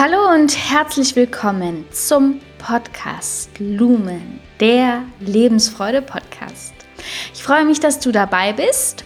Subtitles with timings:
[0.00, 6.72] Hallo und herzlich willkommen zum Podcast Lumen, der Lebensfreude-Podcast.
[7.34, 9.04] Ich freue mich, dass du dabei bist.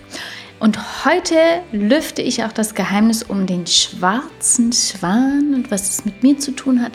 [0.61, 6.23] Und heute lüfte ich auch das Geheimnis um den schwarzen Schwan und was es mit
[6.23, 6.93] mir zu tun hat.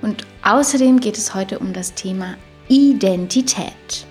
[0.00, 2.38] Und außerdem geht es heute um das Thema
[2.68, 4.06] Identität.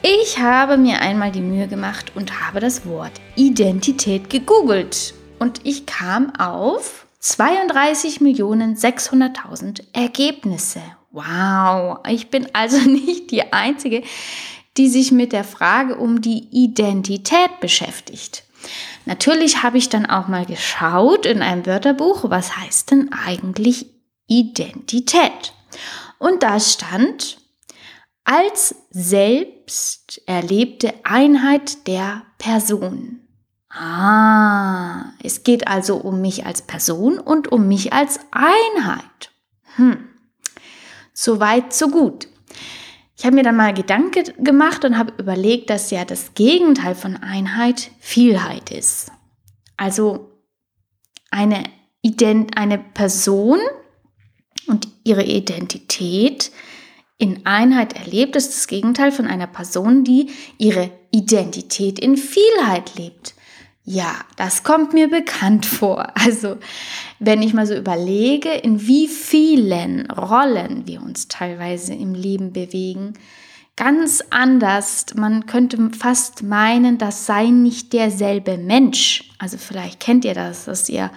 [0.00, 5.12] Ich habe mir einmal die Mühe gemacht und habe das Wort Identität gegoogelt.
[5.38, 10.82] Und ich kam auf 32.600.000 Ergebnisse.
[11.10, 14.02] Wow, ich bin also nicht die Einzige,
[14.76, 18.44] die sich mit der Frage um die Identität beschäftigt.
[19.06, 23.86] Natürlich habe ich dann auch mal geschaut in einem Wörterbuch, was heißt denn eigentlich
[24.26, 25.52] Identität?
[26.18, 27.38] Und da stand
[28.24, 33.23] als selbst erlebte Einheit der Person.
[33.74, 39.32] Ah, es geht also um mich als Person und um mich als Einheit.
[39.74, 40.08] Hm,
[41.12, 42.28] so weit, so gut.
[43.16, 47.16] Ich habe mir dann mal Gedanken gemacht und habe überlegt, dass ja das Gegenteil von
[47.16, 49.10] Einheit Vielheit ist.
[49.76, 50.30] Also
[51.30, 51.64] eine,
[52.00, 53.58] Ident eine Person
[54.68, 56.52] und ihre Identität
[57.18, 63.34] in Einheit erlebt, ist das Gegenteil von einer Person, die ihre Identität in Vielheit lebt.
[63.86, 66.06] Ja, das kommt mir bekannt vor.
[66.14, 66.56] Also,
[67.18, 73.12] wenn ich mal so überlege, in wie vielen Rollen wir uns teilweise im Leben bewegen,
[73.76, 75.06] ganz anders.
[75.14, 79.30] Man könnte fast meinen, das sei nicht derselbe Mensch.
[79.38, 81.10] Also vielleicht kennt ihr das, dass ihr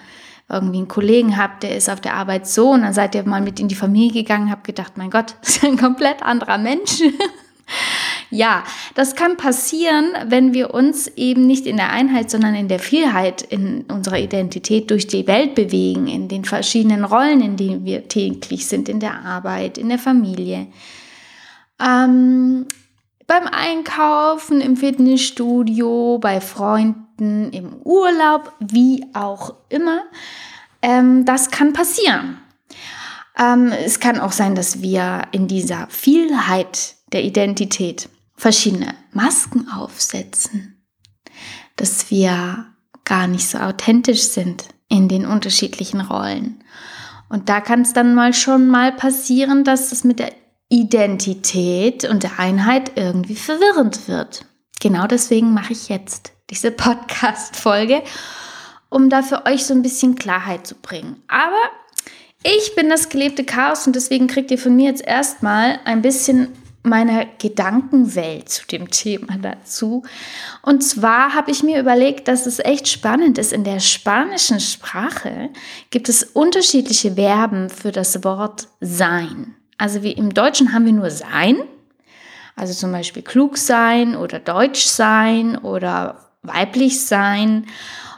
[0.48, 3.42] irgendwie einen Kollegen habt, der ist auf der Arbeit so und dann seid ihr mal
[3.42, 7.02] mit in die Familie gegangen, habt gedacht, mein Gott, das ist ein komplett anderer Mensch.
[8.30, 12.78] Ja, das kann passieren, wenn wir uns eben nicht in der Einheit, sondern in der
[12.78, 18.06] Vielheit in unserer Identität durch die Welt bewegen, in den verschiedenen Rollen, in denen wir
[18.08, 20.66] täglich sind, in der Arbeit, in der Familie.
[21.80, 22.66] Ähm,
[23.26, 30.02] beim Einkaufen, im Fitnessstudio, bei Freunden, im Urlaub, wie auch immer.
[30.82, 32.38] Ähm, das kann passieren.
[33.38, 40.86] Ähm, es kann auch sein, dass wir in dieser Vielheit der Identität verschiedene Masken aufsetzen,
[41.76, 42.66] dass wir
[43.04, 46.62] gar nicht so authentisch sind in den unterschiedlichen Rollen.
[47.28, 50.32] Und da kann es dann mal schon mal passieren, dass es mit der
[50.70, 54.44] Identität und der Einheit irgendwie verwirrend wird.
[54.80, 58.02] Genau deswegen mache ich jetzt diese Podcast-Folge,
[58.88, 61.22] um da für euch so ein bisschen Klarheit zu bringen.
[61.26, 61.56] Aber
[62.44, 66.52] ich bin das gelebte Chaos und deswegen kriegt ihr von mir jetzt erstmal ein bisschen
[66.82, 70.04] meiner Gedankenwelt zu dem Thema dazu.
[70.62, 73.52] Und zwar habe ich mir überlegt, dass es echt spannend ist.
[73.52, 75.50] In der spanischen Sprache
[75.90, 79.54] gibt es unterschiedliche Verben für das Wort sein.
[79.76, 81.56] Also wie im Deutschen haben wir nur sein,
[82.56, 87.66] also zum Beispiel klug sein oder deutsch sein oder weiblich sein.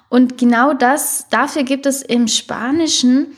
[0.09, 3.37] Und genau das, dafür gibt es im Spanischen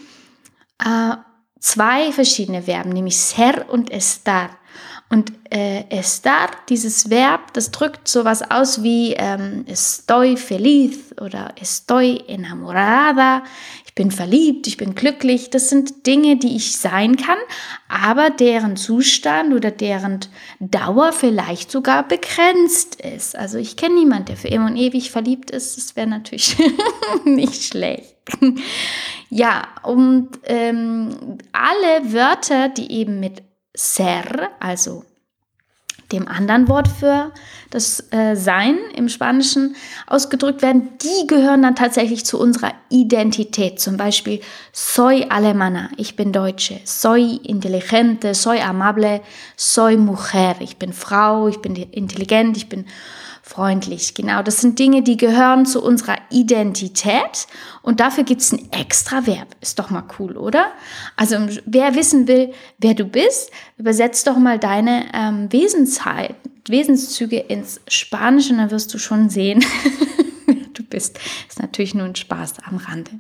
[0.79, 1.17] äh,
[1.59, 4.51] zwei verschiedene Verben, nämlich ser und estar.
[5.13, 12.25] Und äh, estar, dieses Verb, das drückt sowas aus wie ähm, estoy feliz oder estoy
[12.29, 13.43] enamorada,
[13.85, 15.51] ich bin verliebt, ich bin glücklich.
[15.51, 17.37] Das sind Dinge, die ich sein kann,
[17.91, 20.21] aber deren Zustand oder deren
[20.61, 23.37] Dauer vielleicht sogar begrenzt ist.
[23.37, 25.77] Also ich kenne niemanden, der für immer und ewig verliebt ist.
[25.77, 26.57] Das wäre natürlich
[27.27, 28.17] nicht schlecht.
[29.29, 33.43] ja, und ähm, alle Wörter, die eben mit
[33.75, 35.05] ser, also
[36.13, 37.33] dem anderen Wort für
[37.71, 43.81] das äh, Sein im Spanischen ausgedrückt werden, die gehören dann tatsächlich zu unserer Identität.
[43.81, 44.41] Zum Beispiel
[44.73, 49.23] soy alemana, ich bin Deutsche, soy inteligente, soy amable,
[49.57, 52.87] soy mujer, ich bin Frau, ich bin intelligent, ich bin
[53.53, 54.15] freundlich.
[54.15, 57.47] Genau, das sind Dinge, die gehören zu unserer Identität
[57.83, 59.49] und dafür gibt es ein extra Verb.
[59.61, 60.67] Ist doch mal cool, oder?
[61.17, 66.35] Also wer wissen will, wer du bist, übersetzt doch mal deine ähm, Wesenszeit,
[66.67, 69.63] Wesenszüge ins Spanische und dann wirst du schon sehen,
[70.47, 71.19] wer du bist.
[71.49, 73.11] Ist natürlich nur ein Spaß am Rande.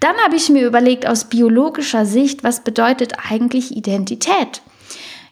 [0.00, 4.62] Dann habe ich mir überlegt, aus biologischer Sicht, was bedeutet eigentlich Identität?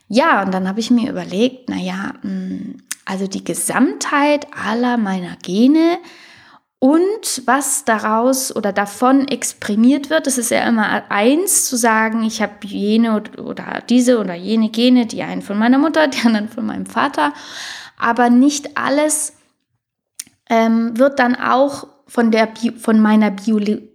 [0.09, 5.99] Ja, und dann habe ich mir überlegt, naja, hm, also die Gesamtheit aller meiner Gene
[6.79, 10.27] und was daraus oder davon exprimiert wird.
[10.27, 15.07] Es ist ja immer eins zu sagen, ich habe jene oder diese oder jene Gene,
[15.07, 17.33] die einen von meiner Mutter, die anderen von meinem Vater,
[17.99, 19.35] aber nicht alles
[20.51, 23.89] ähm, wird dann auch von, der Bio, von meiner Biologie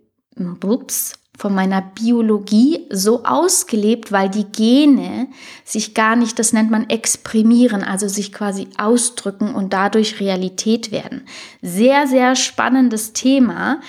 [1.39, 5.27] von meiner Biologie so ausgelebt, weil die Gene
[5.63, 11.21] sich gar nicht, das nennt man exprimieren, also sich quasi ausdrücken und dadurch Realität werden.
[11.61, 13.79] Sehr, sehr spannendes Thema.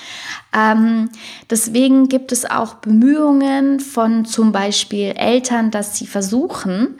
[0.56, 1.10] Ähm,
[1.50, 6.98] deswegen gibt es auch Bemühungen von zum Beispiel Eltern, dass sie versuchen,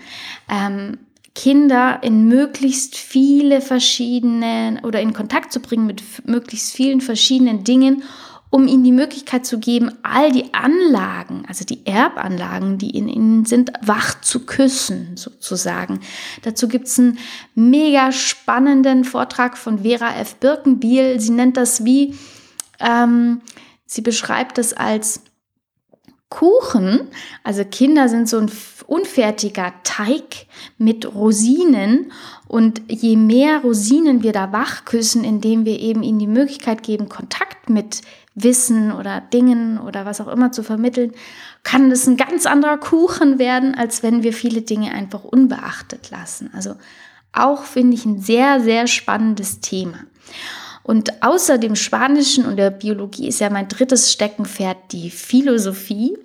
[0.48, 0.98] ähm,
[1.36, 8.02] Kinder in möglichst viele verschiedene oder in Kontakt zu bringen mit möglichst vielen verschiedenen Dingen,
[8.50, 13.44] um ihnen die Möglichkeit zu geben, all die Anlagen, also die Erbanlagen, die in ihnen
[13.44, 16.00] sind, wach zu küssen, sozusagen.
[16.42, 17.18] Dazu gibt es einen
[17.54, 20.34] mega spannenden Vortrag von Vera F.
[20.36, 21.20] Birkenbiel.
[21.20, 22.16] Sie nennt das wie,
[22.80, 23.40] ähm,
[23.86, 25.22] sie beschreibt es als
[26.28, 27.08] Kuchen,
[27.42, 28.50] also Kinder sind so ein
[28.86, 30.46] unfertiger Teig
[30.78, 32.12] mit Rosinen
[32.46, 37.68] und je mehr Rosinen wir da wachküssen, indem wir eben ihnen die Möglichkeit geben, Kontakt
[37.68, 38.02] mit
[38.34, 41.12] Wissen oder Dingen oder was auch immer zu vermitteln,
[41.62, 46.50] kann das ein ganz anderer Kuchen werden, als wenn wir viele Dinge einfach unbeachtet lassen.
[46.54, 46.74] Also
[47.32, 49.98] auch finde ich ein sehr, sehr spannendes Thema.
[50.82, 56.16] Und außer dem Spanischen und der Biologie ist ja mein drittes Steckenpferd die Philosophie.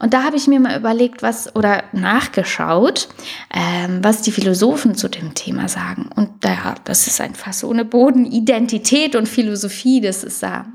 [0.00, 3.08] Und da habe ich mir mal überlegt, was oder nachgeschaut,
[3.54, 6.10] ähm, was die Philosophen zu dem Thema sagen.
[6.14, 8.26] Und ja, das ist ein Fass ohne Boden.
[8.26, 10.66] Identität und Philosophie, das ist da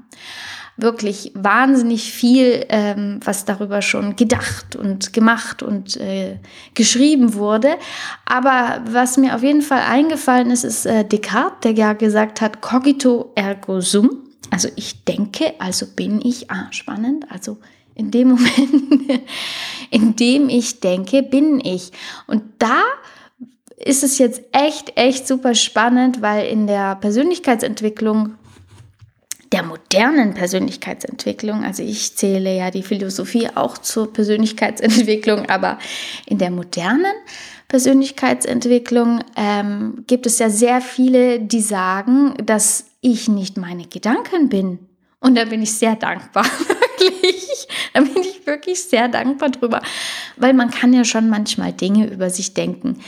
[0.81, 6.37] wirklich wahnsinnig viel, ähm, was darüber schon gedacht und gemacht und äh,
[6.73, 7.75] geschrieben wurde.
[8.25, 12.61] Aber was mir auf jeden Fall eingefallen ist, ist äh, Descartes, der ja gesagt hat,
[12.61, 14.29] cogito ergo sum.
[14.51, 16.49] Also ich denke, also bin ich.
[16.49, 17.25] Ah, spannend.
[17.29, 17.57] Also
[17.95, 19.21] in dem Moment,
[19.91, 21.91] in dem ich denke, bin ich.
[22.27, 22.81] Und da
[23.77, 28.35] ist es jetzt echt, echt super spannend, weil in der Persönlichkeitsentwicklung
[29.51, 35.80] der modernen Persönlichkeitsentwicklung, also ich zähle ja die Philosophie auch zur Persönlichkeitsentwicklung, aber
[36.28, 37.13] in der modernen
[37.68, 44.80] Persönlichkeitsentwicklung ähm, gibt es ja sehr viele, die sagen, dass ich nicht meine Gedanken bin.
[45.19, 46.46] Und da bin ich sehr dankbar,
[47.00, 47.68] wirklich.
[47.94, 49.81] Da bin ich wirklich sehr dankbar drüber,
[50.38, 53.00] weil man kann ja schon manchmal Dinge über sich denken,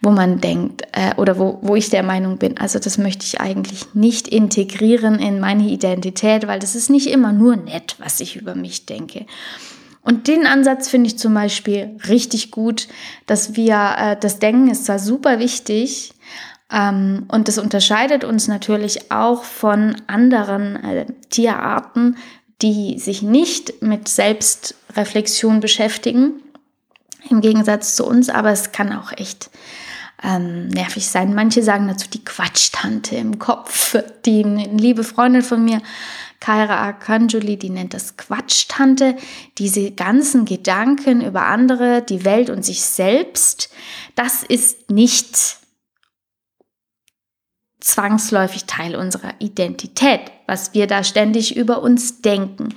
[0.00, 3.40] wo man denkt äh, oder wo, wo ich der Meinung bin, also das möchte ich
[3.40, 8.36] eigentlich nicht integrieren in meine Identität, weil das ist nicht immer nur nett, was ich
[8.36, 9.26] über mich denke.
[10.02, 12.88] Und den Ansatz finde ich zum Beispiel richtig gut,
[13.26, 16.12] dass wir, äh, das Denken ist zwar super wichtig,
[16.72, 22.16] ähm, und das unterscheidet uns natürlich auch von anderen äh, Tierarten,
[22.62, 26.40] die sich nicht mit Selbstreflexion beschäftigen,
[27.28, 29.50] im Gegensatz zu uns, aber es kann auch echt
[30.22, 31.34] ähm, nervig sein.
[31.34, 33.96] Manche sagen dazu die Quatschtante im Kopf.
[34.24, 35.82] Die liebe Freundin von mir,
[36.40, 39.16] Kaira Arkanjuli, die nennt das Quatschtante.
[39.58, 43.70] Diese ganzen Gedanken über andere, die Welt und sich selbst,
[44.14, 45.61] das ist nicht
[47.82, 52.74] zwangsläufig Teil unserer Identität, was wir da ständig über uns denken.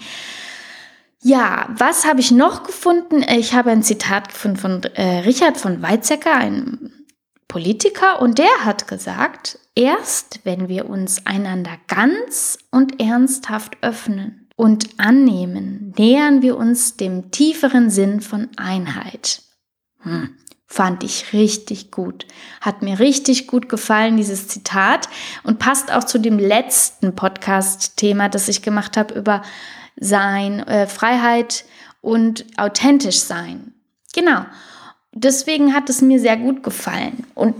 [1.21, 3.23] Ja, was habe ich noch gefunden?
[3.23, 6.91] Ich habe ein Zitat gefunden von äh, Richard von Weizsäcker, einem
[7.47, 14.99] Politiker, und der hat gesagt, erst wenn wir uns einander ganz und ernsthaft öffnen und
[14.99, 19.41] annehmen, nähern wir uns dem tieferen Sinn von Einheit.
[20.01, 20.37] Hm.
[20.75, 22.25] Fand ich richtig gut.
[22.59, 25.07] Hat mir richtig gut gefallen, dieses Zitat.
[25.43, 29.41] Und passt auch zu dem letzten Podcast-Thema, das ich gemacht habe über
[29.95, 31.63] sein, äh, Freiheit
[32.01, 33.73] und authentisch sein.
[34.13, 34.45] Genau.
[35.13, 37.25] Deswegen hat es mir sehr gut gefallen.
[37.35, 37.55] Und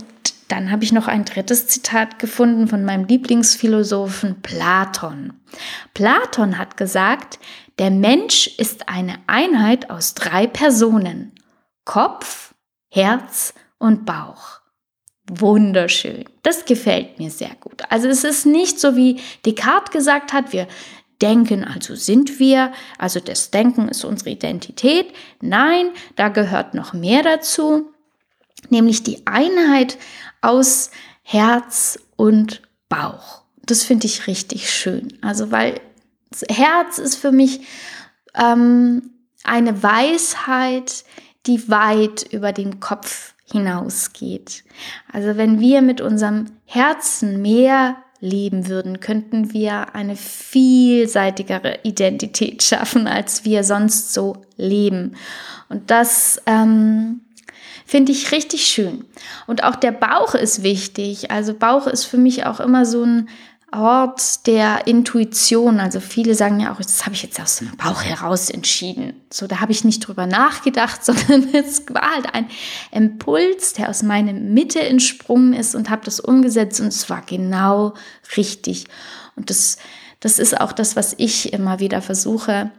[0.48, 5.32] dann habe ich noch ein drittes Zitat gefunden von meinem Lieblingsphilosophen Platon.
[5.94, 7.38] Platon hat gesagt,
[7.78, 11.32] der Mensch ist eine Einheit aus drei Personen.
[11.86, 12.52] Kopf,
[12.88, 14.60] Herz und Bauch.
[15.28, 16.24] Wunderschön.
[16.42, 17.82] Das gefällt mir sehr gut.
[17.88, 20.68] Also es ist nicht so wie Descartes gesagt hat, wir
[21.20, 25.12] denken, also sind wir, also das Denken ist unsere Identität.
[25.40, 27.92] Nein, da gehört noch mehr dazu,
[28.70, 29.98] nämlich die Einheit
[30.42, 30.90] aus
[31.22, 33.42] Herz und Bauch.
[33.64, 35.18] Das finde ich richtig schön.
[35.22, 35.80] Also weil
[36.48, 37.60] Herz ist für mich
[38.34, 39.10] ähm,
[39.42, 41.04] eine Weisheit,
[41.46, 44.64] die weit über den Kopf hinausgeht.
[45.12, 53.06] Also wenn wir mit unserem Herzen mehr leben würden, könnten wir eine vielseitigere Identität schaffen,
[53.06, 55.16] als wir sonst so leben.
[55.68, 57.20] Und das ähm,
[57.84, 59.04] finde ich richtig schön.
[59.46, 61.30] Und auch der Bauch ist wichtig.
[61.30, 63.28] Also Bauch ist für mich auch immer so ein
[63.76, 65.80] Ort der Intuition.
[65.80, 69.14] Also viele sagen ja auch, das habe ich jetzt aus dem Bauch heraus entschieden.
[69.30, 72.48] So, da habe ich nicht drüber nachgedacht, sondern es war halt ein
[72.90, 77.94] Impuls, der aus meiner Mitte entsprungen ist und habe das umgesetzt und es war genau
[78.36, 78.86] richtig.
[79.36, 79.76] Und das,
[80.20, 82.70] das ist auch das, was ich immer wieder versuche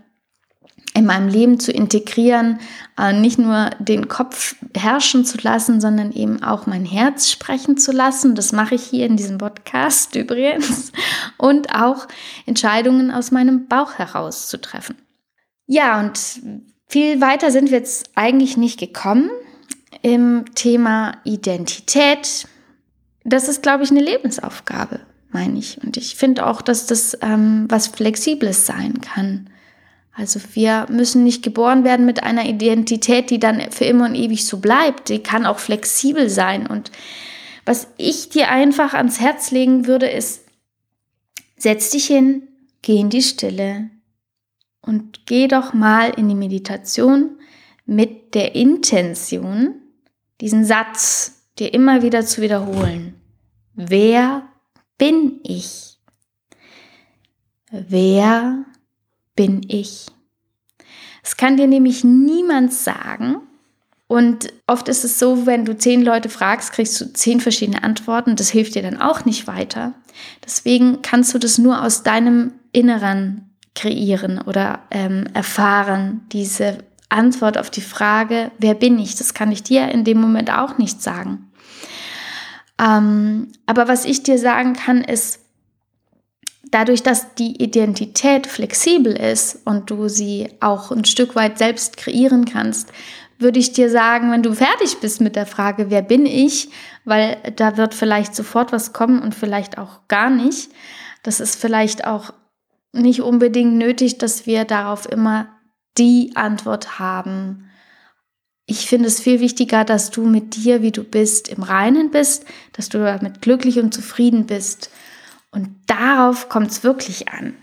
[0.98, 2.60] in meinem Leben zu integrieren,
[2.98, 7.92] äh, nicht nur den Kopf herrschen zu lassen, sondern eben auch mein Herz sprechen zu
[7.92, 8.34] lassen.
[8.34, 10.92] Das mache ich hier in diesem Podcast übrigens.
[11.38, 12.08] Und auch
[12.48, 14.96] Entscheidungen aus meinem Bauch heraus zu treffen.
[15.68, 16.20] Ja, und
[16.88, 19.30] viel weiter sind wir jetzt eigentlich nicht gekommen
[20.01, 22.48] im Thema Identität.
[23.24, 25.77] Das ist, glaube ich, eine Lebensaufgabe, meine ich.
[25.84, 29.51] Und ich finde auch, dass das ähm, was Flexibles sein kann.
[30.18, 34.48] Also wir müssen nicht geboren werden mit einer Identität, die dann für immer und ewig
[34.48, 35.10] so bleibt.
[35.10, 36.66] Die kann auch flexibel sein.
[36.66, 36.92] Und
[37.66, 40.44] was ich dir einfach ans Herz legen würde, ist,
[41.56, 42.48] setz dich hin,
[42.82, 43.92] geh in die Stille
[44.82, 47.38] und geh doch mal in die Meditation
[47.86, 49.76] mit der Intention,
[50.42, 53.22] diesen Satz dir immer wieder zu wiederholen.
[53.76, 54.50] Wer
[54.98, 56.00] bin ich?
[57.70, 58.66] Wer
[59.38, 60.08] bin ich.
[61.24, 63.38] Es kann dir nämlich niemand sagen.
[64.08, 68.36] Und oft ist es so, wenn du zehn Leute fragst, kriegst du zehn verschiedene Antworten.
[68.36, 69.94] Das hilft dir dann auch nicht weiter.
[70.46, 76.79] Deswegen kannst du das nur aus deinem Inneren kreieren oder ähm, erfahren, diese
[77.10, 79.15] Antwort auf die Frage, wer bin ich?
[79.15, 81.51] Das kann ich dir in dem Moment auch nicht sagen.
[82.79, 85.39] Ähm, aber was ich dir sagen kann, ist,
[86.72, 92.46] dadurch, dass die Identität flexibel ist und du sie auch ein Stück weit selbst kreieren
[92.46, 92.92] kannst,
[93.40, 96.70] würde ich dir sagen, wenn du fertig bist mit der Frage, wer bin ich,
[97.06, 100.72] weil da wird vielleicht sofort was kommen und vielleicht auch gar nicht.
[101.24, 102.34] Das ist vielleicht auch
[102.94, 105.48] nicht unbedingt nötig, dass wir darauf immer
[105.98, 107.70] die Antwort haben.
[108.66, 112.46] Ich finde es viel wichtiger, dass du mit dir, wie du bist, im Reinen bist,
[112.74, 114.90] dass du damit glücklich und zufrieden bist
[115.58, 117.56] und darauf kommt es wirklich an.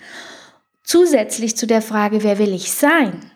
[0.82, 3.30] Zusätzlich zu der Frage, wer will ich sein?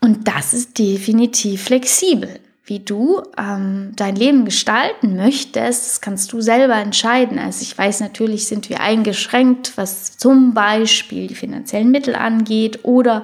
[0.00, 2.40] Und das ist definitiv flexibel.
[2.64, 7.38] Wie du ähm, dein Leben gestalten möchtest, das kannst du selber entscheiden.
[7.38, 13.22] Also ich weiß, natürlich sind wir eingeschränkt, was zum Beispiel die finanziellen Mittel angeht oder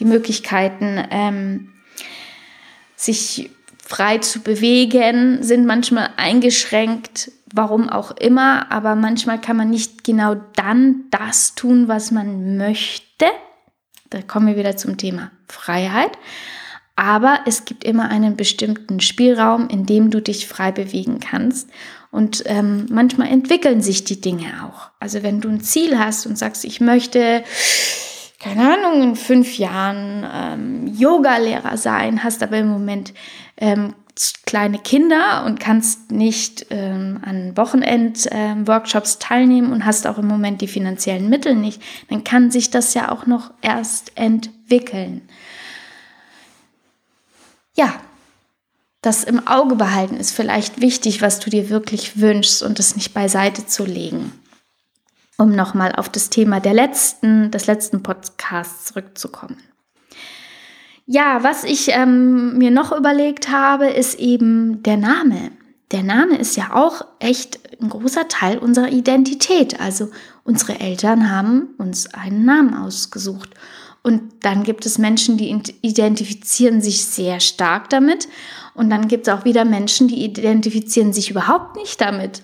[0.00, 1.72] die Möglichkeiten, ähm,
[2.96, 3.50] sich
[3.88, 10.36] frei zu bewegen, sind manchmal eingeschränkt warum auch immer, aber manchmal kann man nicht genau
[10.54, 13.26] dann das tun, was man möchte.
[14.10, 16.12] Da kommen wir wieder zum Thema Freiheit.
[16.96, 21.68] Aber es gibt immer einen bestimmten Spielraum, in dem du dich frei bewegen kannst.
[22.10, 24.90] Und ähm, manchmal entwickeln sich die Dinge auch.
[24.98, 27.42] Also wenn du ein Ziel hast und sagst, ich möchte,
[28.46, 33.12] keine Ahnung, in fünf Jahren ähm, Yoga-Lehrer sein, hast aber im Moment
[33.56, 33.94] ähm,
[34.46, 40.60] kleine Kinder und kannst nicht ähm, an Wochenend-Workshops ähm, teilnehmen und hast auch im Moment
[40.60, 45.28] die finanziellen Mittel nicht, dann kann sich das ja auch noch erst entwickeln.
[47.74, 47.94] Ja,
[49.02, 53.12] das im Auge behalten ist vielleicht wichtig, was du dir wirklich wünschst und es nicht
[53.12, 54.32] beiseite zu legen.
[55.38, 59.58] Um nochmal auf das Thema der letzten, des letzten Podcasts zurückzukommen.
[61.04, 65.52] Ja, was ich ähm, mir noch überlegt habe, ist eben der Name.
[65.92, 69.78] Der Name ist ja auch echt ein großer Teil unserer Identität.
[69.78, 70.10] Also
[70.42, 73.50] unsere Eltern haben uns einen Namen ausgesucht.
[74.02, 78.28] Und dann gibt es Menschen, die identifizieren sich sehr stark damit.
[78.74, 82.42] Und dann gibt es auch wieder Menschen, die identifizieren sich überhaupt nicht damit.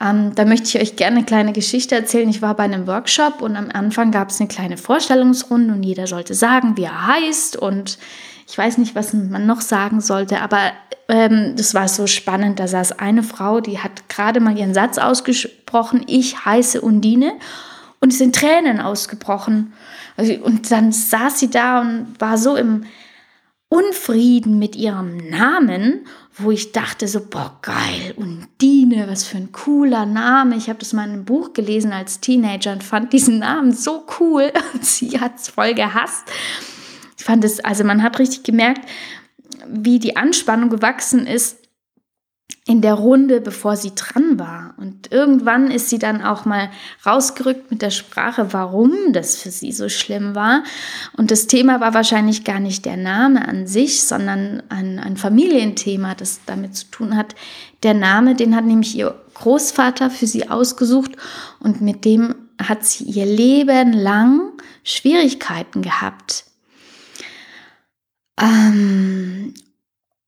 [0.00, 2.28] Ähm, da möchte ich euch gerne eine kleine Geschichte erzählen.
[2.28, 6.06] Ich war bei einem Workshop und am Anfang gab es eine kleine Vorstellungsrunde und jeder
[6.06, 7.98] sollte sagen, wie er heißt und
[8.48, 10.72] ich weiß nicht, was man noch sagen sollte, aber
[11.08, 12.58] ähm, das war so spannend.
[12.58, 17.32] Da saß eine Frau, die hat gerade mal ihren Satz ausgesprochen, ich heiße Undine
[18.00, 19.72] und es sind Tränen ausgebrochen.
[20.16, 22.84] Also, und dann saß sie da und war so im
[23.72, 26.06] Unfrieden mit ihrem Namen
[26.38, 30.56] wo ich dachte so, boah, geil, Undine, was für ein cooler Name.
[30.56, 34.06] Ich habe das mal in einem Buch gelesen als Teenager und fand diesen Namen so
[34.18, 36.24] cool und sie hat es voll gehasst.
[37.18, 38.88] Ich fand es, also man hat richtig gemerkt,
[39.68, 41.58] wie die Anspannung gewachsen ist,
[42.64, 44.74] in der Runde, bevor sie dran war.
[44.76, 46.70] Und irgendwann ist sie dann auch mal
[47.04, 50.62] rausgerückt mit der Sprache, warum das für sie so schlimm war.
[51.16, 56.14] Und das Thema war wahrscheinlich gar nicht der Name an sich, sondern ein, ein Familienthema,
[56.14, 57.34] das damit zu tun hat.
[57.82, 61.12] Der Name, den hat nämlich ihr Großvater für sie ausgesucht
[61.58, 64.52] und mit dem hat sie ihr Leben lang
[64.84, 66.44] Schwierigkeiten gehabt.
[68.40, 69.54] Ähm,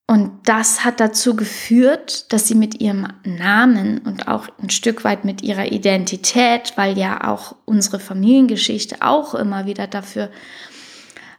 [0.07, 5.25] und das hat dazu geführt, dass sie mit ihrem Namen und auch ein Stück weit
[5.25, 10.31] mit ihrer Identität, weil ja auch unsere Familiengeschichte auch immer wieder dafür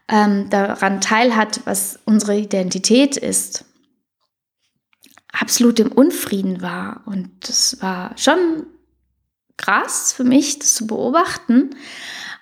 [0.07, 3.65] ähm, daran teilhat, was unsere Identität ist,
[5.31, 7.03] absolut im Unfrieden war.
[7.05, 8.65] Und das war schon
[9.57, 11.75] krass für mich, das zu beobachten,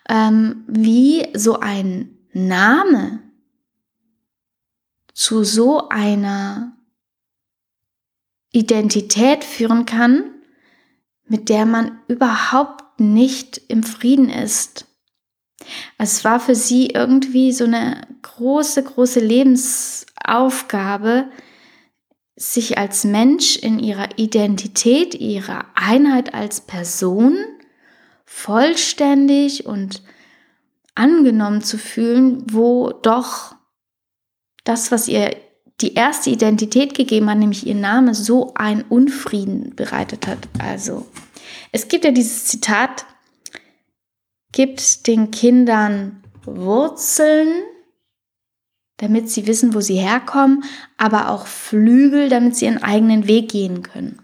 [0.07, 3.19] ähm, wie so ein Name
[5.13, 6.77] zu so einer
[8.51, 10.31] Identität führen kann,
[11.25, 14.85] mit der man überhaupt nicht im Frieden ist.
[15.97, 21.29] Es war für sie irgendwie so eine große, große Lebensaufgabe,
[22.35, 27.37] sich als Mensch in ihrer Identität, ihrer Einheit als Person
[28.25, 30.01] vollständig und
[30.95, 33.55] angenommen zu fühlen, wo doch
[34.63, 35.35] das, was ihr
[35.81, 40.39] die erste Identität gegeben hat, nämlich ihr Name, so ein Unfrieden bereitet hat.
[40.59, 41.05] Also,
[41.71, 43.05] es gibt ja dieses Zitat,
[44.51, 47.63] gibt den Kindern Wurzeln,
[48.97, 50.63] damit sie wissen, wo sie herkommen,
[50.97, 54.21] aber auch Flügel, damit sie ihren eigenen Weg gehen können.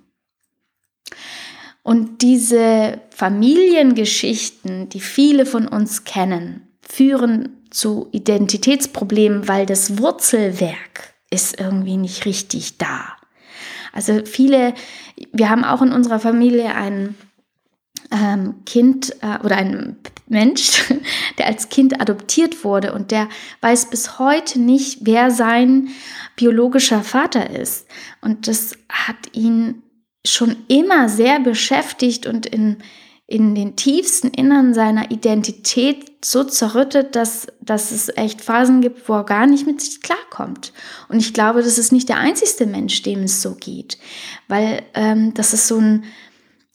[1.82, 11.60] Und diese Familiengeschichten, die viele von uns kennen, führen zu Identitätsproblemen, weil das Wurzelwerk ist
[11.60, 13.16] irgendwie nicht richtig da.
[13.94, 14.74] Also viele,
[15.32, 17.16] wir haben auch in unserer Familie ein
[18.12, 19.98] ähm, Kind äh, oder ein
[20.28, 20.84] Mensch,
[21.38, 23.30] der als Kind adoptiert wurde und der
[23.62, 25.90] weiß bis heute nicht, wer sein
[26.36, 27.88] biologischer Vater ist.
[28.22, 29.84] Und das hat ihn
[30.26, 32.78] schon immer sehr beschäftigt und in
[33.30, 39.14] in den tiefsten Innern seiner Identität so zerrüttet, dass, dass es echt Phasen gibt, wo
[39.14, 40.74] er gar nicht mit sich klarkommt.
[41.10, 44.00] Und ich glaube, das ist nicht der einzigste Mensch, dem es so geht,
[44.48, 46.06] weil ähm, das ist so ein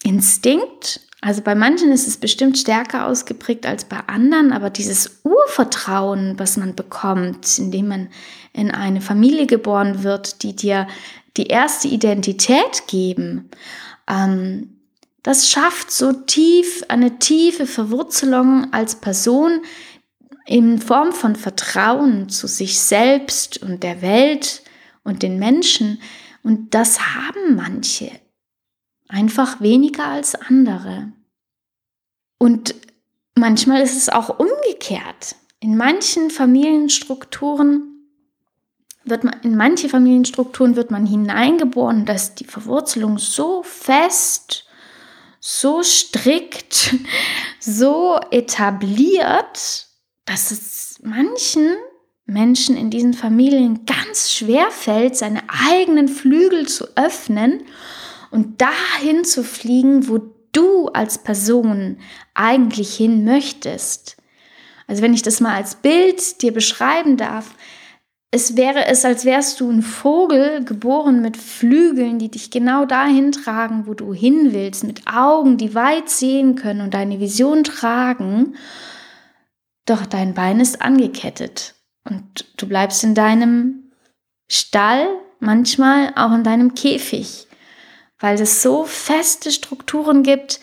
[0.04, 1.00] Instinkt.
[1.20, 6.56] Also bei manchen ist es bestimmt stärker ausgeprägt als bei anderen, aber dieses Urvertrauen, was
[6.56, 8.08] man bekommt, indem man
[8.52, 10.86] in eine Familie geboren wird, die dir
[11.36, 13.50] die erste Identität geben,
[14.08, 14.73] ähm,
[15.24, 19.62] das schafft so tief eine tiefe Verwurzelung als Person
[20.44, 24.62] in Form von Vertrauen zu sich selbst und der Welt
[25.02, 25.98] und den Menschen.
[26.42, 28.12] Und das haben manche
[29.08, 31.10] einfach weniger als andere.
[32.36, 32.74] Und
[33.34, 35.36] manchmal ist es auch umgekehrt.
[35.58, 38.10] In manchen Familienstrukturen
[39.04, 44.66] wird man, in manche Familienstrukturen wird man hineingeboren, dass die Verwurzelung so fest
[45.46, 46.94] so strikt,
[47.60, 49.88] so etabliert,
[50.24, 51.76] dass es manchen
[52.24, 57.62] Menschen in diesen Familien ganz schwer fällt, seine eigenen Flügel zu öffnen
[58.30, 60.18] und dahin zu fliegen, wo
[60.52, 61.98] du als Person
[62.32, 64.16] eigentlich hin möchtest.
[64.86, 67.54] Also wenn ich das mal als Bild dir beschreiben darf,
[68.34, 73.30] es wäre es, als wärst du ein Vogel, geboren mit Flügeln, die dich genau dahin
[73.30, 78.56] tragen, wo du hin willst, mit Augen, die weit sehen können und deine Vision tragen.
[79.86, 81.76] Doch dein Bein ist angekettet
[82.10, 83.92] und du bleibst in deinem
[84.50, 85.06] Stall,
[85.38, 87.46] manchmal auch in deinem Käfig,
[88.18, 90.58] weil es so feste Strukturen gibt,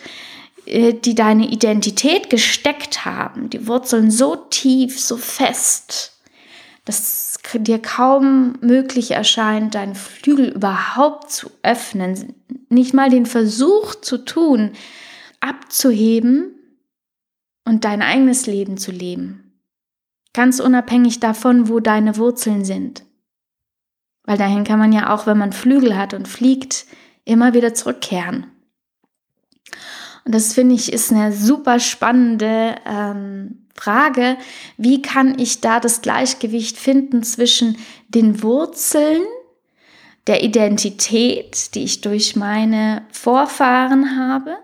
[0.66, 6.11] äh, die deine Identität gesteckt haben, die Wurzeln so tief, so fest
[6.84, 12.34] dass dir kaum möglich erscheint, deinen Flügel überhaupt zu öffnen,
[12.68, 14.72] nicht mal den Versuch zu tun,
[15.40, 16.54] abzuheben
[17.64, 19.60] und dein eigenes Leben zu leben.
[20.32, 23.04] Ganz unabhängig davon, wo deine Wurzeln sind.
[24.24, 26.86] Weil dahin kann man ja auch, wenn man Flügel hat und fliegt,
[27.24, 28.46] immer wieder zurückkehren.
[30.24, 34.36] Und das finde ich ist eine super spannende ähm, Frage,
[34.76, 37.76] wie kann ich da das Gleichgewicht finden zwischen
[38.08, 39.22] den Wurzeln
[40.26, 44.56] der Identität, die ich durch meine Vorfahren habe,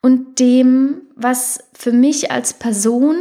[0.00, 3.16] und dem, was für mich als Person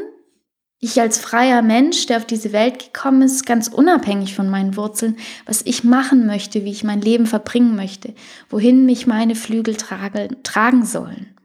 [0.79, 5.17] Ich als freier Mensch, der auf diese Welt gekommen ist, ganz unabhängig von meinen Wurzeln,
[5.47, 8.13] was ich machen möchte, wie ich mein Leben verbringen möchte,
[8.49, 11.36] wohin mich meine Flügel trage, tragen sollen.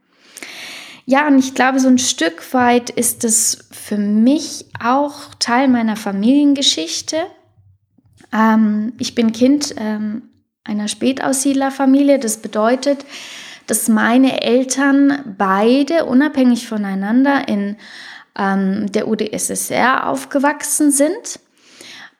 [1.05, 5.97] Ja, und ich glaube, so ein Stück weit ist es für mich auch Teil meiner
[5.97, 7.17] Familiengeschichte.
[8.33, 10.23] Ähm, ich bin Kind ähm,
[10.65, 12.19] einer Spätaussiedlerfamilie.
[12.19, 13.05] Das bedeutet,
[13.67, 17.77] dass meine Eltern beide unabhängig voneinander in
[18.38, 21.41] ähm, der UdSSR aufgewachsen sind.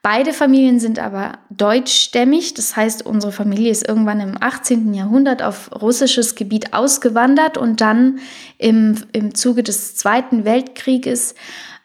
[0.03, 4.93] Beide Familien sind aber deutschstämmig, das heißt, unsere Familie ist irgendwann im 18.
[4.95, 8.19] Jahrhundert auf russisches Gebiet ausgewandert und dann
[8.59, 11.37] im, im Zuge des Zweiten Weltkrieges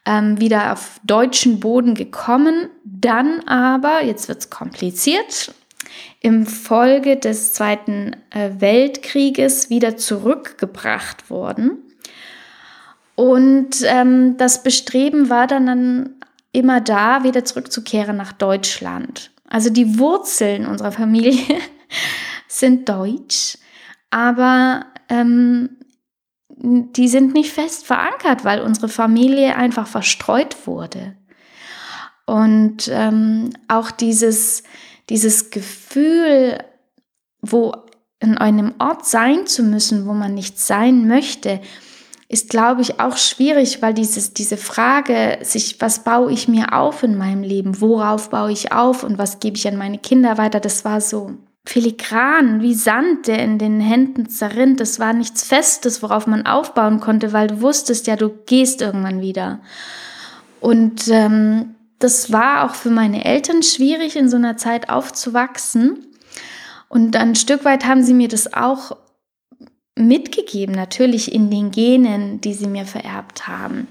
[0.08, 2.70] ähm, wieder auf deutschen Boden gekommen.
[2.84, 5.54] Dann aber, jetzt wird es kompliziert,
[6.20, 11.84] im Folge des Zweiten äh, Weltkrieges wieder zurückgebracht worden.
[13.14, 16.16] Und ähm, das Bestreben war dann, dann
[16.58, 19.32] immer da, wieder zurückzukehren nach Deutschland.
[19.48, 21.60] Also die Wurzeln unserer Familie
[22.48, 23.60] sind deutsch,
[24.10, 25.78] aber ähm,
[26.50, 31.16] die sind nicht fest verankert, weil unsere Familie einfach verstreut wurde.
[32.26, 34.64] Und ähm, auch dieses,
[35.10, 36.58] dieses Gefühl,
[37.42, 37.74] wo
[38.20, 41.62] in einem Ort sein zu müssen, wo man nicht sein möchte,
[42.30, 47.04] ist, glaube ich, auch schwierig, weil dieses, diese Frage, sich, was baue ich mir auf
[47.04, 50.60] in meinem Leben, worauf baue ich auf und was gebe ich an meine Kinder weiter,
[50.60, 51.32] das war so
[51.66, 54.80] filigran, wie Sand, der in den Händen zerrinnt.
[54.80, 59.22] Das war nichts Festes, worauf man aufbauen konnte, weil du wusstest ja, du gehst irgendwann
[59.22, 59.60] wieder.
[60.60, 66.06] Und ähm, das war auch für meine Eltern schwierig, in so einer Zeit aufzuwachsen.
[66.90, 68.96] Und ein Stück weit haben sie mir das auch
[69.98, 73.88] mitgegeben, natürlich in den Genen, die sie mir vererbt haben.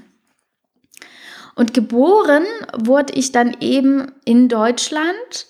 [1.55, 2.45] Und geboren
[2.77, 5.47] wurde ich dann eben in Deutschland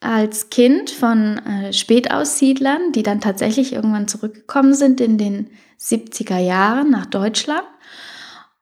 [0.00, 6.90] als Kind von äh, Spätaussiedlern, die dann tatsächlich irgendwann zurückgekommen sind in den 70er Jahren
[6.90, 7.64] nach Deutschland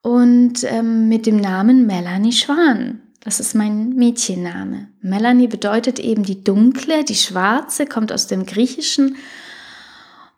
[0.02, 3.00] und ähm, mit dem Namen Melanie Schwan.
[3.20, 4.88] Das ist mein Mädchenname.
[5.00, 9.16] Melanie bedeutet eben die dunkle, die schwarze, kommt aus dem Griechischen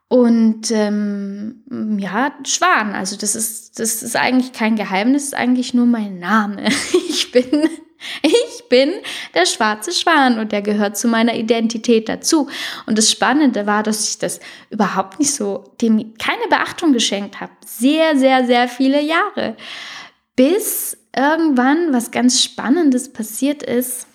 [0.08, 5.86] und ähm, ja, Schwan, also das ist, das ist eigentlich kein Geheimnis, ist eigentlich nur
[5.86, 6.68] mein Name.
[7.08, 7.68] Ich bin,
[8.22, 8.92] ich bin
[9.34, 12.48] der schwarze Schwan und der gehört zu meiner Identität dazu.
[12.86, 14.38] Und das Spannende war, dass ich das
[14.70, 17.52] überhaupt nicht so, dem keine Beachtung geschenkt habe.
[17.64, 19.56] Sehr, sehr, sehr viele Jahre.
[20.36, 24.06] Bis irgendwann was ganz Spannendes passiert ist.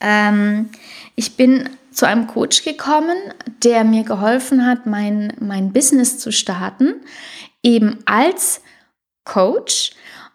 [0.00, 0.70] Ähm,
[1.14, 1.68] ich bin
[2.00, 3.18] zu einem Coach gekommen,
[3.62, 6.94] der mir geholfen hat, mein, mein Business zu starten,
[7.62, 8.62] eben als
[9.24, 9.90] Coach.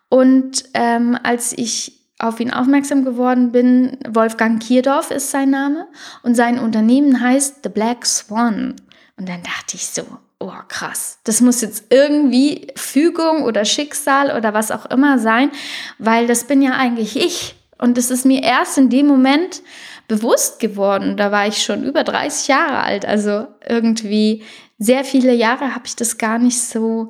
[0.08, 5.88] Und ähm, als ich auf ihn aufmerksam geworden bin, Wolfgang Kierdorf ist sein Name
[6.22, 8.76] und sein Unternehmen heißt The Black Swan.
[9.18, 10.04] Und dann dachte ich so,
[10.38, 15.50] oh krass, das muss jetzt irgendwie Fügung oder Schicksal oder was auch immer sein,
[15.98, 17.56] weil das bin ja eigentlich ich.
[17.80, 19.64] Und es ist mir erst in dem Moment
[20.08, 21.18] bewusst geworden.
[21.18, 23.06] Da war ich schon über 30 Jahre alt.
[23.06, 24.44] Also irgendwie
[24.78, 27.10] sehr viele Jahre habe ich das gar nicht so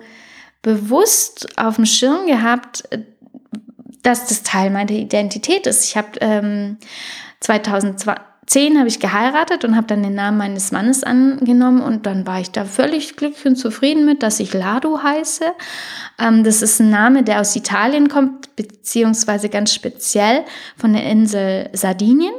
[0.61, 2.83] bewusst auf dem Schirm gehabt,
[4.01, 5.85] dass das Teil meiner Identität ist.
[5.85, 6.77] Ich habe ähm,
[7.39, 12.39] 2010 habe ich geheiratet und habe dann den Namen meines Mannes angenommen und dann war
[12.39, 15.45] ich da völlig glücklich und zufrieden mit, dass ich Lado heiße.
[16.19, 20.43] Ähm, das ist ein Name, der aus Italien kommt, beziehungsweise ganz speziell
[20.77, 22.33] von der Insel Sardinien.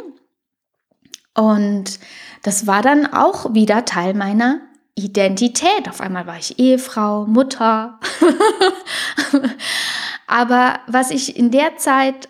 [1.37, 2.01] Und
[2.43, 4.61] das war dann auch wieder Teil meiner
[4.95, 5.89] Identität.
[5.89, 8.01] Auf einmal war ich Ehefrau, Mutter.
[10.27, 12.29] Aber was ich in der Zeit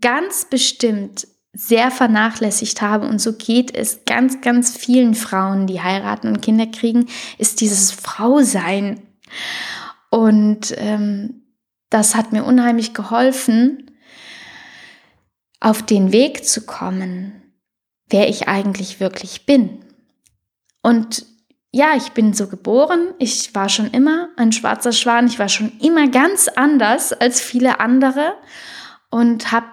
[0.00, 6.28] ganz bestimmt sehr vernachlässigt habe, und so geht es ganz, ganz vielen Frauen, die heiraten
[6.28, 7.06] und Kinder kriegen,
[7.36, 9.02] ist dieses Frausein.
[10.10, 11.42] Und ähm,
[11.90, 13.90] das hat mir unheimlich geholfen,
[15.60, 17.37] auf den Weg zu kommen,
[18.10, 19.84] wer ich eigentlich wirklich bin.
[20.82, 21.26] Und
[21.70, 23.14] ja, ich bin so geboren.
[23.18, 25.26] Ich war schon immer ein schwarzer Schwan.
[25.26, 28.34] Ich war schon immer ganz anders als viele andere
[29.10, 29.66] und habe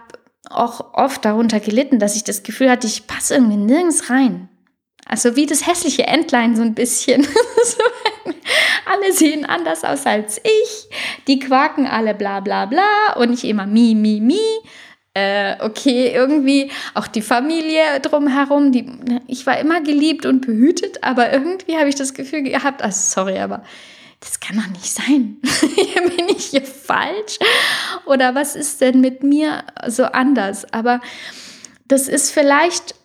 [0.49, 4.49] auch oft darunter gelitten, dass ich das Gefühl hatte, ich passe irgendwie nirgends rein.
[5.07, 7.25] Also wie das hässliche Entlein so ein bisschen.
[8.85, 10.89] alle sehen anders aus als ich.
[11.27, 14.39] Die quaken alle bla bla bla und ich immer mi, mi, mi
[15.15, 18.85] äh, okay, irgendwie auch die Familie drumherum, die,
[19.27, 23.39] ich war immer geliebt und behütet, aber irgendwie habe ich das Gefühl gehabt, also sorry,
[23.39, 23.63] aber
[24.19, 25.37] das kann doch nicht sein.
[26.17, 27.39] Bin ich hier falsch?
[28.05, 30.71] Oder was ist denn mit mir so anders?
[30.73, 30.99] Aber
[31.87, 32.95] das ist vielleicht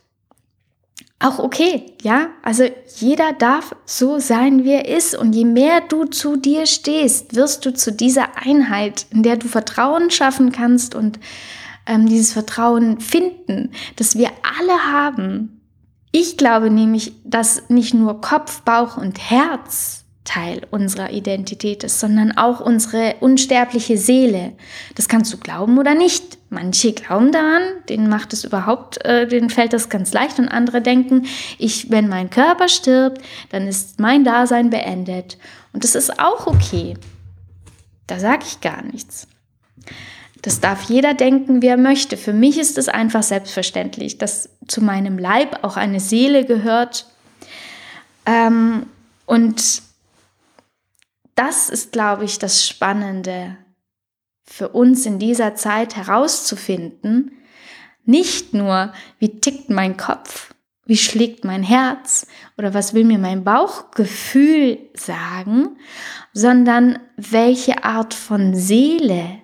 [1.20, 2.30] auch okay, ja?
[2.42, 2.64] Also
[2.96, 5.14] jeder darf so sein, wie er ist.
[5.14, 9.46] Und je mehr du zu dir stehst, wirst du zu dieser Einheit, in der du
[9.46, 11.20] Vertrauen schaffen kannst und
[11.90, 15.60] ähm, dieses Vertrauen finden, das wir alle haben.
[16.12, 22.36] Ich glaube nämlich, dass nicht nur Kopf, Bauch und Herz Teil unserer Identität ist, sondern
[22.36, 24.52] auch unsere unsterbliche Seele.
[24.94, 26.38] Das kannst du glauben oder nicht.
[26.50, 30.82] Manche glauben daran, denen macht es überhaupt, äh, denen fällt das ganz leicht und andere
[30.82, 31.26] denken,
[31.58, 35.38] ich, wenn mein Körper stirbt, dann ist mein Dasein beendet.
[35.72, 36.94] Und das ist auch okay.
[38.06, 39.26] Da sage ich gar nichts.
[40.42, 42.16] Das darf jeder denken, wie er möchte.
[42.16, 47.06] Für mich ist es einfach selbstverständlich, dass zu meinem Leib auch eine Seele gehört.
[48.24, 48.86] Ähm,
[49.26, 49.82] und
[51.34, 53.56] das ist, glaube ich, das Spannende
[54.44, 57.32] für uns in dieser Zeit herauszufinden.
[58.04, 60.54] Nicht nur, wie tickt mein Kopf,
[60.86, 62.26] wie schlägt mein Herz
[62.58, 65.76] oder was will mir mein Bauchgefühl sagen,
[66.32, 69.39] sondern welche Art von Seele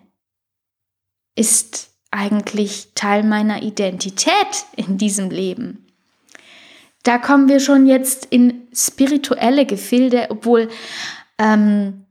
[1.37, 5.87] ist eigentlich Teil meiner Identität in diesem Leben.
[7.03, 10.69] Da kommen wir schon jetzt in spirituelle Gefilde, obwohl
[11.39, 12.05] ähm,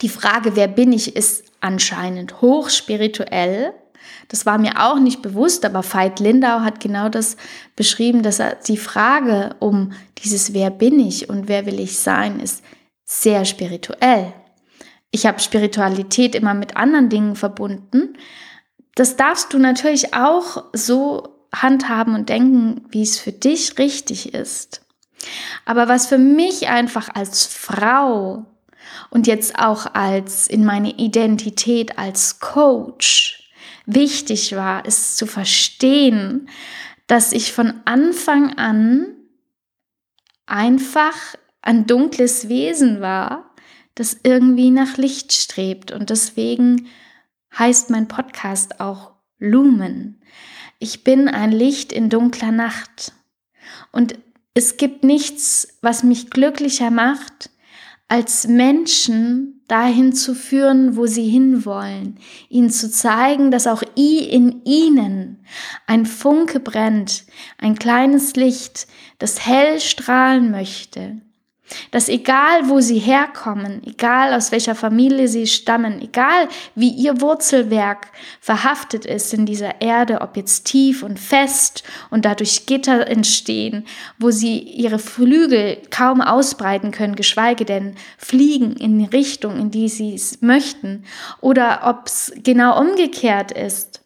[0.00, 3.74] die Frage, wer bin ich, ist anscheinend hochspirituell.
[4.28, 7.36] Das war mir auch nicht bewusst, aber Veit Lindau hat genau das
[7.76, 12.40] beschrieben, dass er die Frage um dieses Wer bin ich und wer will ich sein,
[12.40, 12.64] ist
[13.04, 14.32] sehr spirituell.
[15.10, 18.16] Ich habe Spiritualität immer mit anderen Dingen verbunden.
[18.94, 24.82] Das darfst du natürlich auch so handhaben und denken, wie es für dich richtig ist.
[25.64, 28.44] Aber was für mich einfach als Frau
[29.10, 33.50] und jetzt auch als in meine Identität als Coach
[33.86, 36.48] wichtig war, ist zu verstehen,
[37.06, 39.06] dass ich von Anfang an
[40.46, 41.14] einfach
[41.60, 43.54] ein dunkles Wesen war,
[43.94, 45.92] das irgendwie nach Licht strebt.
[45.92, 46.88] Und deswegen
[47.58, 50.20] heißt mein Podcast auch Lumen.
[50.78, 53.12] Ich bin ein Licht in dunkler Nacht.
[53.92, 54.18] Und
[54.54, 57.50] es gibt nichts, was mich glücklicher macht,
[58.08, 62.18] als Menschen dahin zu führen, wo sie hinwollen,
[62.50, 65.46] ihnen zu zeigen, dass auch in ihnen
[65.86, 67.24] ein Funke brennt,
[67.56, 68.86] ein kleines Licht,
[69.18, 71.22] das hell strahlen möchte,
[71.90, 78.08] dass egal wo sie herkommen, egal aus welcher Familie sie stammen, egal wie ihr Wurzelwerk
[78.40, 83.86] verhaftet ist in dieser Erde, ob jetzt tief und fest und dadurch Gitter entstehen,
[84.18, 89.88] wo sie ihre Flügel kaum ausbreiten können, geschweige denn fliegen in die Richtung, in die
[89.88, 91.04] sie es möchten,
[91.40, 94.01] oder ob es genau umgekehrt ist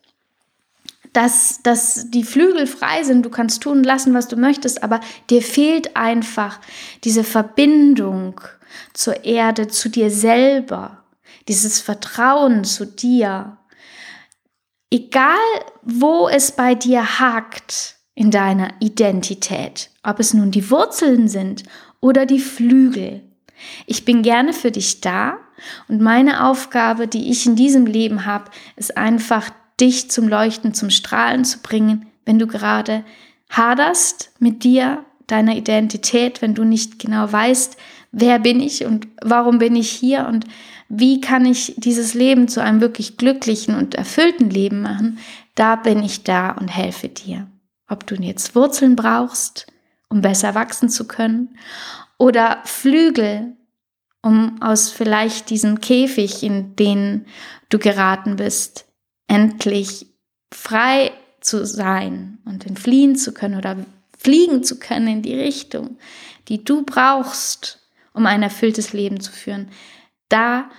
[1.16, 5.00] dass, dass die Flügel frei sind, du kannst tun und lassen, was du möchtest, aber
[5.30, 6.60] dir fehlt einfach
[7.04, 8.38] diese Verbindung
[8.92, 11.04] zur Erde, zu dir selber,
[11.48, 13.56] dieses Vertrauen zu dir.
[14.90, 15.36] Egal,
[15.82, 21.62] wo es bei dir hakt in deiner Identität, ob es nun die Wurzeln sind
[22.00, 23.22] oder die Flügel.
[23.86, 25.38] Ich bin gerne für dich da
[25.88, 30.90] und meine Aufgabe, die ich in diesem Leben habe, ist einfach dich zum Leuchten, zum
[30.90, 33.04] Strahlen zu bringen, wenn du gerade
[33.50, 37.76] haderst mit dir, deiner Identität, wenn du nicht genau weißt,
[38.12, 40.44] wer bin ich und warum bin ich hier und
[40.88, 45.18] wie kann ich dieses Leben zu einem wirklich glücklichen und erfüllten Leben machen,
[45.56, 47.48] da bin ich da und helfe dir.
[47.88, 49.66] Ob du jetzt Wurzeln brauchst,
[50.08, 51.56] um besser wachsen zu können,
[52.18, 53.56] oder Flügel,
[54.22, 57.26] um aus vielleicht diesem Käfig, in den
[57.68, 58.86] du geraten bist,
[59.28, 60.06] endlich
[60.52, 63.76] frei zu sein und entfliehen zu können oder
[64.18, 65.98] fliegen zu können in die Richtung,
[66.48, 67.80] die du brauchst,
[68.12, 69.68] um ein erfülltes Leben zu führen.
[70.28, 70.70] Da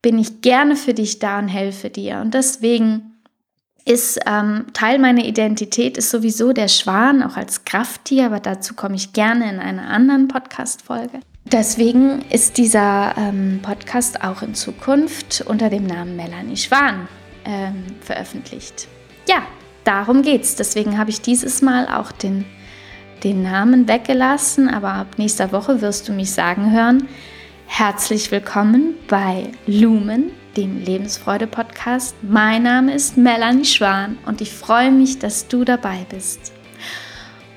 [0.00, 2.20] bin ich gerne für dich da und helfe dir.
[2.20, 3.14] Und deswegen
[3.84, 8.96] ist ähm, Teil meiner Identität ist sowieso der Schwan, auch als Krafttier, aber dazu komme
[8.96, 11.20] ich gerne in einer anderen Podcast-Folge.
[11.44, 17.08] Deswegen ist dieser ähm, Podcast auch in Zukunft unter dem Namen Melanie Schwan
[17.44, 18.88] ähm, veröffentlicht.
[19.28, 19.42] Ja,
[19.84, 20.56] darum geht's.
[20.56, 22.44] Deswegen habe ich dieses Mal auch den,
[23.22, 27.08] den Namen weggelassen, aber ab nächster Woche wirst du mich sagen hören.
[27.66, 32.14] Herzlich willkommen bei Lumen, dem Lebensfreude-Podcast.
[32.22, 36.52] Mein Name ist Melanie Schwan und ich freue mich, dass du dabei bist.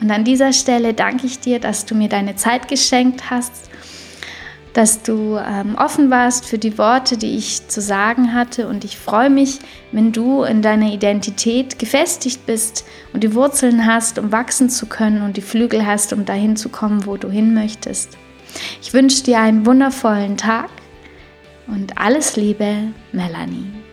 [0.02, 3.70] Und an dieser Stelle danke ich dir, dass du mir deine Zeit geschenkt hast
[4.74, 8.68] dass du ähm, offen warst für die Worte, die ich zu sagen hatte.
[8.68, 9.60] Und ich freue mich,
[9.92, 15.24] wenn du in deiner Identität gefestigt bist und die Wurzeln hast, um wachsen zu können
[15.24, 18.18] und die Flügel hast, um dahin zu kommen, wo du hin möchtest.
[18.82, 20.70] Ich wünsche dir einen wundervollen Tag
[21.68, 23.87] und alles Liebe, Melanie.